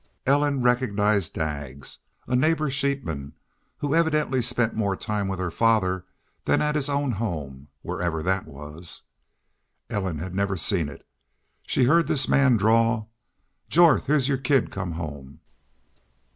Ellen 0.25 0.63
recognized 0.63 1.35
Daggs, 1.35 1.99
a 2.25 2.35
neighbor 2.35 2.71
sheepman, 2.71 3.33
who 3.77 3.93
evidently 3.93 4.41
spent 4.41 4.73
more 4.73 4.95
time 4.95 5.27
with 5.27 5.37
her 5.37 5.51
father 5.51 6.05
than 6.45 6.59
at 6.59 6.73
his 6.73 6.89
own 6.89 7.11
home, 7.11 7.67
wherever 7.83 8.23
that 8.23 8.47
was. 8.47 9.03
Ellen 9.91 10.17
had 10.17 10.33
never 10.33 10.57
seen 10.57 10.89
it. 10.89 11.05
She 11.67 11.83
heard 11.83 12.07
this 12.07 12.27
man 12.27 12.57
drawl, 12.57 13.11
"Jorth, 13.69 14.07
heah's 14.07 14.27
your 14.27 14.39
kid 14.39 14.71
come 14.71 14.93
home." 14.93 15.39